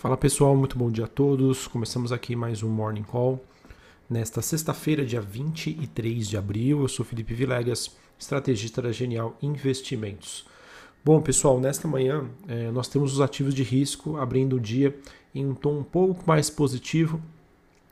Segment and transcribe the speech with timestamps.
[0.00, 1.66] Fala pessoal, muito bom dia a todos.
[1.66, 3.38] Começamos aqui mais um Morning Call.
[4.08, 10.46] Nesta sexta-feira, dia 23 de abril, eu sou Felipe Vilegas, estrategista da Genial Investimentos.
[11.04, 14.98] Bom, pessoal, nesta manhã é, nós temos os ativos de risco abrindo o dia
[15.34, 17.20] em um tom um pouco mais positivo,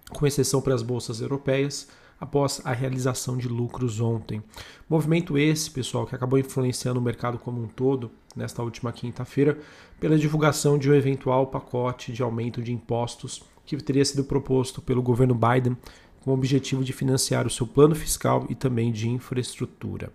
[0.08, 1.88] com exceção para as bolsas europeias,
[2.20, 4.42] após a realização de lucros ontem.
[4.88, 9.58] Movimento esse, pessoal, que acabou influenciando o mercado como um todo nesta última quinta-feira
[10.00, 15.02] pela divulgação de um eventual pacote de aumento de impostos que teria sido proposto pelo
[15.02, 15.76] governo Biden
[16.20, 20.12] com o objetivo de financiar o seu plano fiscal e também de infraestrutura.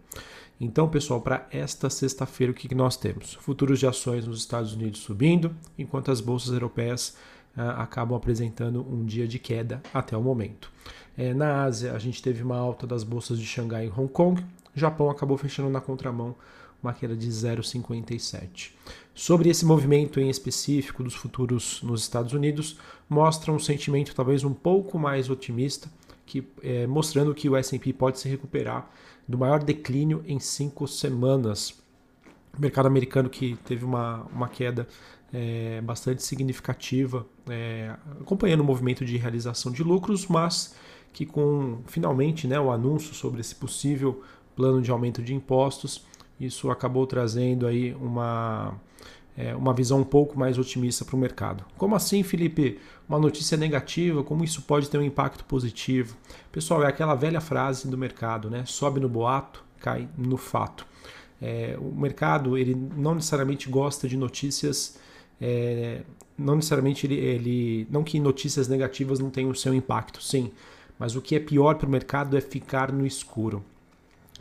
[0.59, 3.33] Então, pessoal, para esta sexta-feira, o que nós temos?
[3.35, 7.17] Futuros de ações nos Estados Unidos subindo, enquanto as bolsas europeias
[7.55, 10.71] acabam apresentando um dia de queda até o momento.
[11.17, 14.43] É, na Ásia, a gente teve uma alta das bolsas de Xangai e Hong Kong.
[14.75, 16.35] O Japão acabou fechando na contramão,
[16.81, 18.71] uma queda de 0,57.
[19.13, 22.77] Sobre esse movimento em específico dos futuros nos Estados Unidos,
[23.07, 25.87] mostra um sentimento talvez um pouco mais otimista,
[26.25, 28.89] que, é, mostrando que o S&P pode se recuperar
[29.27, 31.79] do maior declínio em cinco semanas.
[32.57, 34.87] O mercado americano que teve uma, uma queda
[35.33, 40.75] é, bastante significativa, é, acompanhando o movimento de realização de lucros, mas
[41.11, 44.21] que com finalmente né, o anúncio sobre esse possível
[44.55, 46.05] plano de aumento de impostos,
[46.39, 48.75] isso acabou trazendo aí uma,
[49.35, 51.63] é, uma visão um pouco mais otimista para o mercado.
[51.77, 52.79] Como assim, Felipe?
[53.09, 56.15] Uma notícia negativa, como isso pode ter um impacto positivo?
[56.51, 58.63] Pessoal, é aquela velha frase do mercado, né?
[58.65, 60.85] Sobe no boato, cai no fato.
[61.41, 64.97] É, o mercado ele não necessariamente gosta de notícias
[65.45, 66.03] é,
[66.37, 70.51] não necessariamente ele, ele, não que notícias negativas não tenham o seu impacto, sim,
[70.97, 73.61] mas o que é pior para o mercado é ficar no escuro.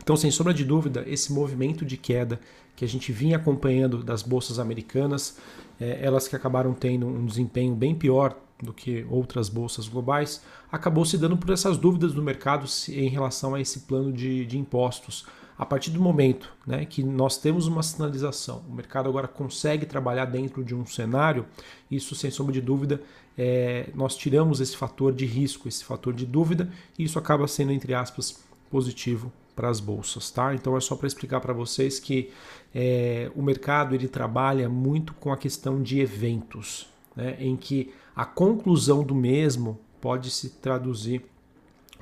[0.01, 2.39] Então, sem sombra de dúvida, esse movimento de queda
[2.73, 5.37] que a gente vinha acompanhando das bolsas americanas,
[5.79, 11.03] é, elas que acabaram tendo um desempenho bem pior do que outras bolsas globais, acabou
[11.03, 15.25] se dando por essas dúvidas do mercado em relação a esse plano de, de impostos.
[15.57, 20.25] A partir do momento né, que nós temos uma sinalização, o mercado agora consegue trabalhar
[20.25, 21.45] dentro de um cenário,
[21.89, 23.01] isso sem sombra de dúvida,
[23.37, 27.71] é, nós tiramos esse fator de risco, esse fator de dúvida, e isso acaba sendo,
[27.71, 30.53] entre aspas, positivo para as bolsas, tá?
[30.55, 32.31] Então é só para explicar para vocês que
[32.73, 38.25] é, o mercado ele trabalha muito com a questão de eventos, né, em que a
[38.25, 41.23] conclusão do mesmo pode se traduzir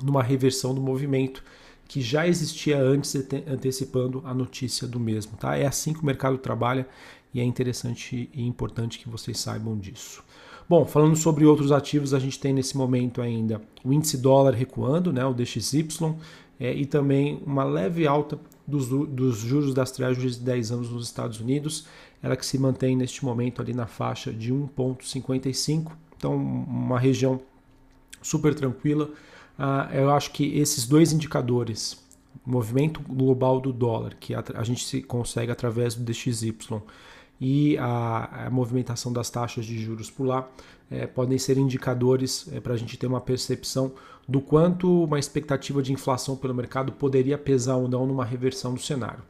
[0.02, 1.44] numa reversão do movimento
[1.88, 3.14] que já existia antes,
[3.46, 5.36] antecipando a notícia do mesmo.
[5.36, 5.56] Tá?
[5.56, 6.86] É assim que o mercado trabalha
[7.34, 10.22] e é interessante e importante que vocês saibam disso.
[10.68, 15.12] Bom, falando sobre outros ativos, a gente tem nesse momento ainda o índice dólar recuando,
[15.12, 15.86] né, o DXY,
[16.58, 21.06] é, e também uma leve alta dos, dos juros das treasuries de 10 anos nos
[21.06, 21.86] Estados Unidos,
[22.22, 27.40] ela que se mantém neste momento ali na faixa de 1,55, então uma região
[28.22, 29.10] super tranquila,
[29.92, 31.96] eu acho que esses dois indicadores,
[32.44, 36.54] movimento global do dólar, que a, gente se consegue através do DXY,
[37.40, 40.48] e a, movimentação das taxas de juros por lá
[40.90, 43.92] é, podem ser indicadores é, para a gente ter uma percepção
[44.28, 48.80] do quanto uma expectativa de inflação pelo mercado poderia pesar ou não numa reversão do
[48.80, 49.22] cenário.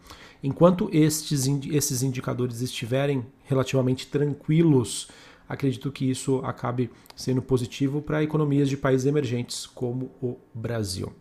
[0.42, 5.08] Enquanto estes, esses indicadores estiverem relativamente tranquilos,
[5.48, 11.12] acredito que isso acabe sendo positivo para economias de países emergentes como o Brasil.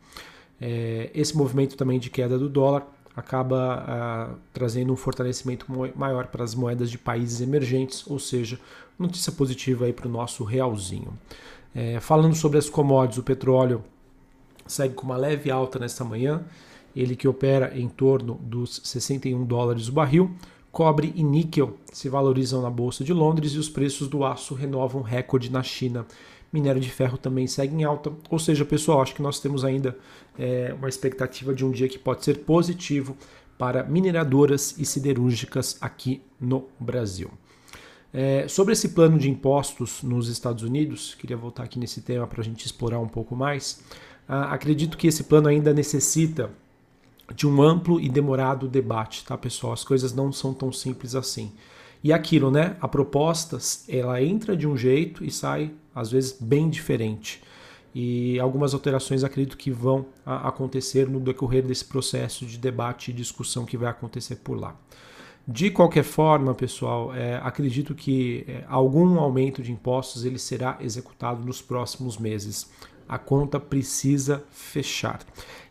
[0.60, 5.66] É, esse movimento também de queda do dólar acaba ah, trazendo um fortalecimento
[5.96, 8.60] maior para as moedas de países emergentes, ou seja,
[8.98, 11.14] notícia positiva aí para o nosso realzinho.
[11.74, 13.84] É, falando sobre as commodities, o petróleo
[14.66, 16.44] segue com uma leve alta nesta manhã,
[16.96, 20.32] ele que opera em torno dos 61 dólares o barril,
[20.72, 25.02] Cobre e níquel se valorizam na Bolsa de Londres e os preços do aço renovam
[25.02, 26.06] recorde na China.
[26.52, 28.12] Minério de ferro também segue em alta.
[28.30, 29.98] Ou seja, pessoal, acho que nós temos ainda
[30.40, 33.18] é, uma expectativa de um dia que pode ser positivo
[33.58, 37.30] para mineradoras e siderúrgicas aqui no Brasil.
[38.14, 42.42] É, sobre esse plano de impostos nos Estados Unidos, queria voltar aqui nesse tema para
[42.42, 43.82] a gente explorar um pouco mais.
[44.28, 46.50] Ah, acredito que esse plano ainda necessita
[47.36, 49.74] de um amplo e demorado debate, tá, pessoal?
[49.74, 51.52] As coisas não são tão simples assim.
[52.04, 52.76] E aquilo, né?
[52.82, 53.58] A proposta,
[53.88, 57.42] ela entra de um jeito e sai, às vezes, bem diferente.
[57.94, 63.66] E algumas alterações acredito que vão acontecer no decorrer desse processo de debate e discussão
[63.66, 64.76] que vai acontecer por lá.
[65.48, 71.44] De qualquer forma, pessoal, é, acredito que é, algum aumento de impostos ele será executado
[71.44, 72.72] nos próximos meses.
[73.10, 75.20] A conta precisa fechar.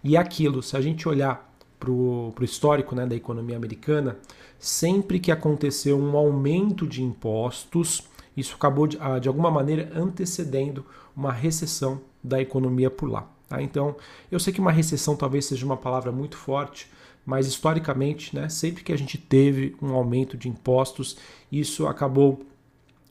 [0.04, 1.49] E aquilo, se a gente olhar
[1.80, 4.18] para o histórico né, da economia americana,
[4.58, 8.02] sempre que aconteceu um aumento de impostos,
[8.36, 10.84] isso acabou de, ah, de alguma maneira antecedendo
[11.16, 13.26] uma recessão da economia por lá.
[13.48, 13.62] Tá?
[13.62, 13.96] Então,
[14.30, 16.86] eu sei que uma recessão talvez seja uma palavra muito forte,
[17.24, 21.16] mas historicamente, né, sempre que a gente teve um aumento de impostos,
[21.50, 22.40] isso acabou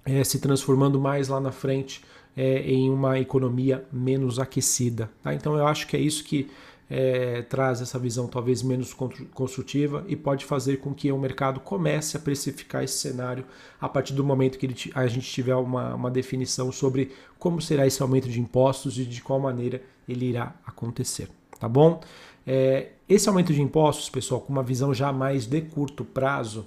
[0.06, 2.04] é, se transformando mais lá na frente
[2.38, 5.10] é, em uma economia menos aquecida.
[5.24, 5.33] Tá?
[5.33, 6.50] Então, eu acho que é isso que
[6.89, 8.95] é, traz essa visão talvez menos
[9.33, 13.45] construtiva e pode fazer com que o mercado comece a precificar esse cenário
[13.80, 18.01] a partir do momento que a gente tiver uma, uma definição sobre como será esse
[18.01, 21.30] aumento de impostos e de qual maneira ele irá acontecer.
[21.59, 22.01] Tá bom?
[22.47, 26.65] É, esse aumento de impostos, pessoal, com uma visão já mais de curto prazo,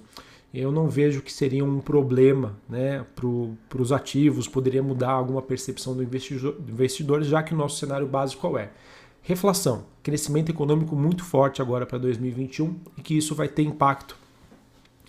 [0.53, 5.95] eu não vejo que seria um problema né, para os ativos, poderia mudar alguma percepção
[5.95, 8.69] do investidor, do investidor, já que o nosso cenário básico é?
[9.23, 14.17] Reflação, crescimento econômico muito forte agora para 2021 e que isso vai ter impacto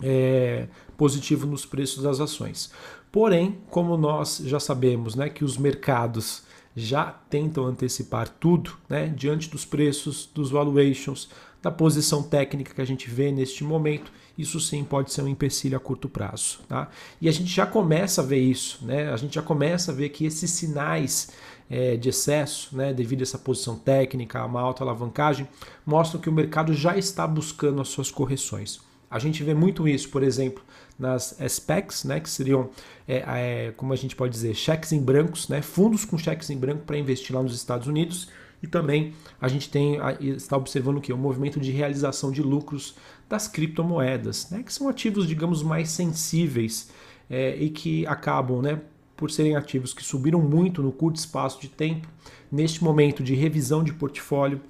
[0.01, 2.71] é, positivo nos preços das ações.
[3.11, 6.45] Porém, como nós já sabemos né, que os mercados
[6.77, 11.29] já tentam antecipar tudo né, diante dos preços, dos valuations,
[11.63, 15.77] da posição técnica que a gente vê neste momento, isso sim pode ser um empecilho
[15.77, 16.61] a curto prazo.
[16.69, 16.89] Tá?
[17.21, 19.11] E a gente já começa a ver isso, né?
[19.11, 21.31] a gente já começa a ver que esses sinais
[21.69, 25.49] é, de excesso, né, devido a essa posição técnica, a uma alta alavancagem,
[25.85, 28.81] mostram que o mercado já está buscando as suas correções.
[29.11, 30.63] A gente vê muito isso, por exemplo,
[30.99, 32.71] nas SPECs, né, que seriam,
[33.07, 36.57] é, é, como a gente pode dizer, cheques em brancos, né, fundos com cheques em
[36.57, 38.29] branco para investir lá nos Estados Unidos.
[38.63, 41.13] E também a gente tem está observando o que?
[41.13, 42.97] O movimento de realização de lucros
[43.29, 46.91] das criptomoedas, né, que são ativos, digamos, mais sensíveis
[47.29, 48.81] é, e que acabam né,
[49.17, 52.09] por serem ativos que subiram muito no curto espaço de tempo,
[52.51, 54.61] neste momento de revisão de portfólio,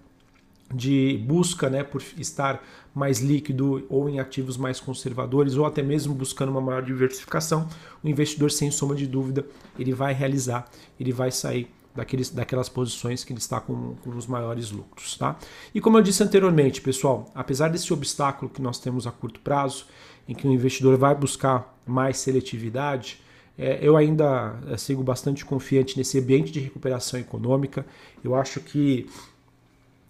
[0.72, 2.62] de busca né, por estar
[2.94, 7.68] mais líquido ou em ativos mais conservadores ou até mesmo buscando uma maior diversificação,
[8.02, 9.44] o investidor sem sombra de dúvida
[9.78, 10.68] ele vai realizar,
[10.98, 15.16] ele vai sair daqueles, daquelas posições que ele está com, com os maiores lucros.
[15.16, 15.36] Tá?
[15.74, 19.86] E como eu disse anteriormente, pessoal, apesar desse obstáculo que nós temos a curto prazo,
[20.28, 23.22] em que o investidor vai buscar mais seletividade,
[23.58, 27.86] é, eu ainda é, sigo bastante confiante nesse ambiente de recuperação econômica.
[28.22, 29.06] Eu acho que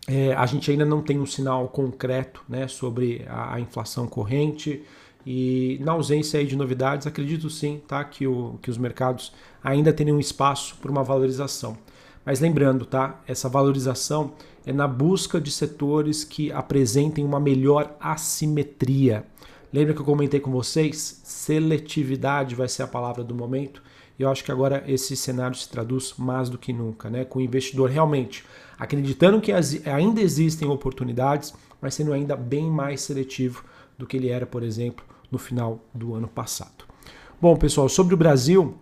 [0.07, 4.83] é, a gente ainda não tem um sinal concreto né, sobre a, a, inflação corrente.
[5.27, 9.33] E na ausência de novidades, acredito sim tá, que, o, que os mercados
[9.63, 11.77] ainda teriam espaço para uma valorização.
[12.25, 14.33] Mas lembrando, tá, essa valorização
[14.67, 19.25] é na busca de setores que apresentem uma melhor assimetria.
[19.75, 21.21] Lembra que eu comentei com vocês?
[21.25, 23.83] Seletividade vai ser a palavra do momento.
[24.17, 27.25] E eu acho que agora esse cenário se traduz mais do que nunca, né?
[27.25, 28.45] Com o investidor realmente
[28.79, 33.65] acreditando que ainda existem oportunidades, mas sendo ainda bem mais seletivo
[33.99, 36.85] do que ele era, por exemplo, no final do ano passado.
[37.41, 38.77] Bom, pessoal, sobre o Brasil,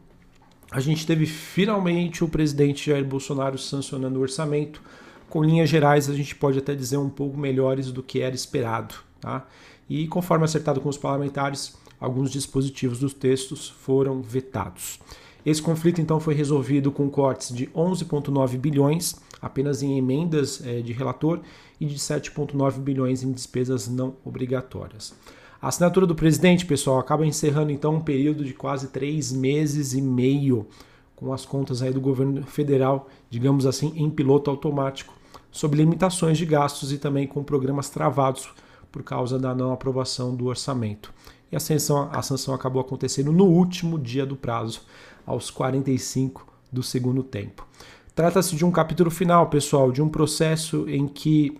[0.70, 4.82] a gente teve finalmente o presidente Jair Bolsonaro sancionando o orçamento.
[5.30, 8.94] Com linhas gerais, a gente pode até dizer um pouco melhores do que era esperado.
[9.22, 9.46] Tá?
[9.92, 14.98] E, conforme acertado com os parlamentares, alguns dispositivos dos textos foram vetados.
[15.44, 20.94] Esse conflito então foi resolvido com cortes de 11,9 bilhões apenas em emendas é, de
[20.94, 21.40] relator
[21.78, 25.12] e de 7,9 bilhões em despesas não obrigatórias.
[25.60, 30.00] A assinatura do presidente, pessoal, acaba encerrando então um período de quase três meses e
[30.00, 30.66] meio
[31.14, 35.12] com as contas aí do governo federal, digamos assim, em piloto automático,
[35.50, 38.48] sob limitações de gastos e também com programas travados
[38.92, 41.12] por causa da não aprovação do orçamento.
[41.50, 44.82] E a sanção, a sanção acabou acontecendo no último dia do prazo,
[45.26, 47.66] aos 45 do segundo tempo.
[48.14, 51.58] Trata-se de um capítulo final, pessoal, de um processo em que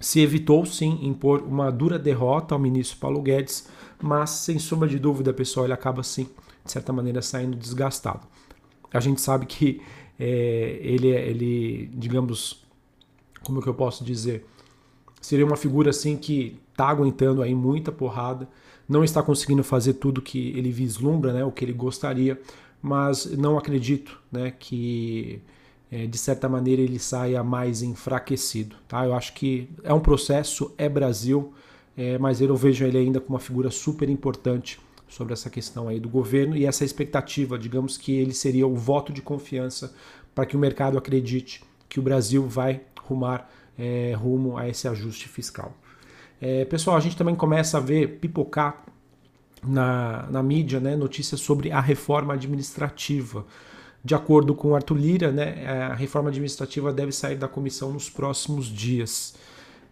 [0.00, 3.68] se evitou sim impor uma dura derrota ao ministro Paulo Guedes,
[4.02, 6.28] mas sem sombra de dúvida, pessoal, ele acaba sim,
[6.64, 8.26] de certa maneira, saindo desgastado.
[8.92, 9.82] A gente sabe que
[10.18, 12.64] é, ele, ele, digamos,
[13.42, 14.46] como que eu posso dizer,
[15.24, 18.46] seria uma figura assim que está aguentando aí muita porrada,
[18.86, 22.38] não está conseguindo fazer tudo que ele vislumbra, né, o que ele gostaria,
[22.82, 25.40] mas não acredito, né, que
[25.90, 29.06] é, de certa maneira ele saia mais enfraquecido, tá?
[29.06, 31.54] Eu acho que é um processo, é Brasil,
[31.96, 34.78] é, mas eu vejo ele ainda como uma figura super importante
[35.08, 39.10] sobre essa questão aí do governo e essa expectativa, digamos que ele seria o voto
[39.10, 39.94] de confiança
[40.34, 45.28] para que o mercado acredite que o Brasil vai rumar é, rumo a esse ajuste
[45.28, 45.74] fiscal.
[46.40, 48.84] É, pessoal, a gente também começa a ver pipocar
[49.66, 53.46] na, na mídia né, notícias sobre a reforma administrativa.
[54.04, 58.66] De acordo com Arthur Lira, né, a reforma administrativa deve sair da comissão nos próximos
[58.66, 59.34] dias.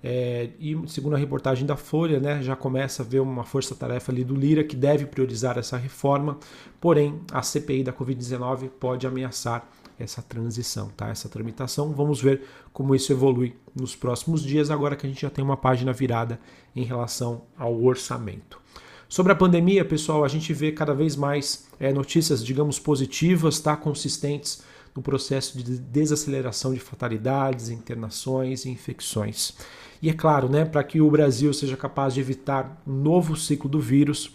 [0.04, 4.24] É, e segundo a reportagem da Folha, né, já começa a ver uma força-tarefa ali
[4.24, 6.38] do Lira que deve priorizar essa reforma,
[6.80, 9.66] porém a CPI da Covid-19 pode ameaçar
[9.98, 11.08] essa transição, tá?
[11.08, 11.92] essa tramitação.
[11.92, 15.56] Vamos ver como isso evolui nos próximos dias, agora que a gente já tem uma
[15.56, 16.38] página virada
[16.74, 18.60] em relação ao orçamento.
[19.08, 23.76] Sobre a pandemia, pessoal, a gente vê cada vez mais é, notícias, digamos, positivas, tá?
[23.76, 24.62] consistentes
[24.94, 29.54] no processo de desaceleração de fatalidades, internações e infecções.
[30.00, 33.70] E é claro, né, para que o Brasil seja capaz de evitar um novo ciclo
[33.70, 34.34] do vírus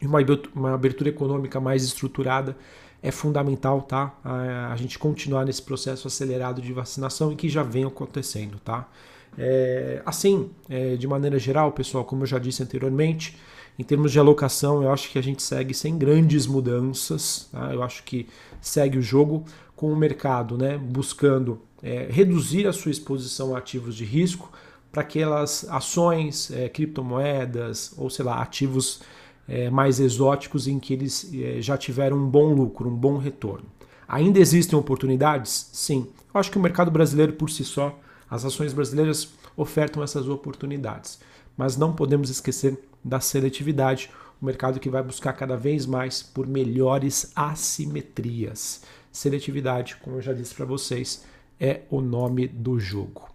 [0.00, 2.56] e uma abertura econômica mais estruturada,
[3.02, 4.12] é fundamental, tá?
[4.24, 8.88] A, gente continuar nesse processo acelerado de vacinação e que já vem acontecendo, tá?
[9.36, 13.36] É, assim, é, de maneira geral, pessoal, como eu já disse anteriormente,
[13.78, 17.48] em termos de alocação, eu acho que a gente segue sem grandes mudanças.
[17.52, 17.72] Tá?
[17.72, 18.28] Eu acho que
[18.60, 19.44] segue o jogo
[19.76, 24.50] com o mercado né, buscando é, reduzir a sua exposição a ativos de risco
[24.90, 29.00] para aquelas ações, é, criptomoedas ou sei lá, ativos
[29.48, 33.66] é, mais exóticos em que eles é, já tiveram um bom lucro, um bom retorno.
[34.06, 35.70] Ainda existem oportunidades?
[35.72, 36.06] Sim.
[36.32, 37.98] Eu acho que o mercado brasileiro por si só,
[38.30, 41.18] as ações brasileiras ofertam essas oportunidades.
[41.56, 46.46] Mas não podemos esquecer da seletividade, o mercado que vai buscar cada vez mais por
[46.46, 48.82] melhores assimetrias.
[49.10, 51.24] Seletividade, como eu já disse para vocês,
[51.58, 53.28] é o nome do jogo.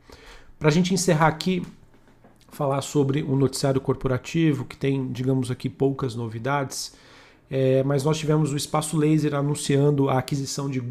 [0.57, 1.61] Para a gente encerrar aqui,
[2.55, 6.93] falar sobre um noticiário corporativo, que tem, digamos aqui, poucas novidades,
[7.49, 10.81] é, mas nós tivemos o Espaço Laser anunciando a aquisição, de,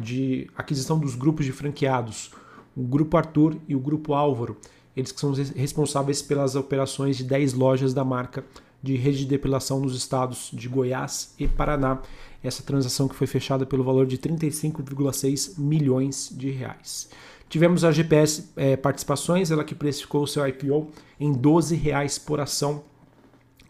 [0.00, 2.30] de, aquisição dos grupos de franqueados,
[2.76, 4.56] o Grupo Arthur e o Grupo Álvaro,
[4.96, 8.44] eles que são responsáveis pelas operações de 10 lojas da marca
[8.82, 12.00] de rede de depilação nos estados de Goiás e Paraná.
[12.42, 17.10] Essa transação que foi fechada pelo valor de 35,6 milhões de reais.
[17.48, 20.88] Tivemos a GPS é, Participações, ela que precificou o seu IPO
[21.18, 22.84] em 12 reais por ação,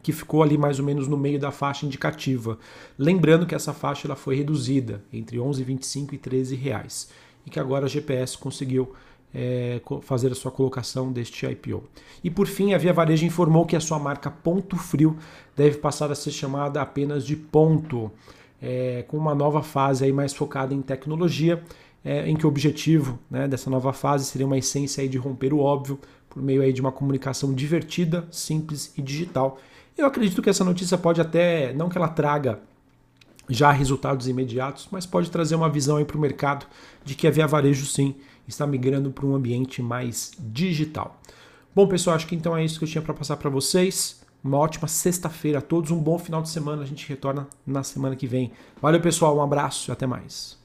[0.02, 2.58] que ficou ali mais ou menos no meio da faixa indicativa.
[2.98, 7.10] Lembrando que essa faixa ela foi reduzida entre 11,25 e 13 reais
[7.46, 8.94] e que agora a GPS conseguiu
[9.34, 11.84] é, fazer a sua colocação deste IPO.
[12.22, 15.16] E por fim, a Via Varejo informou que a sua marca Ponto Frio
[15.56, 18.10] deve passar a ser chamada apenas de Ponto,
[18.60, 21.62] é, com uma nova fase aí mais focada em tecnologia,
[22.08, 25.52] é, em que o objetivo né, dessa nova fase seria uma essência aí de romper
[25.52, 26.00] o óbvio
[26.30, 29.58] por meio aí de uma comunicação divertida, simples e digital.
[29.94, 32.60] Eu acredito que essa notícia pode até, não que ela traga
[33.46, 36.64] já resultados imediatos, mas pode trazer uma visão para o mercado
[37.04, 38.14] de que a Via Varejo sim
[38.46, 41.20] está migrando para um ambiente mais digital.
[41.74, 44.22] Bom, pessoal, acho que então é isso que eu tinha para passar para vocês.
[44.42, 46.82] Uma ótima sexta-feira a todos, um bom final de semana.
[46.82, 48.50] A gente retorna na semana que vem.
[48.80, 50.58] Valeu, pessoal, um abraço e até mais.